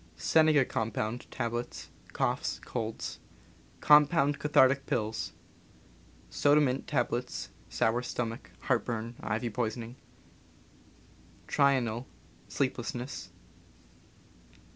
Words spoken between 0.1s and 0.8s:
Senega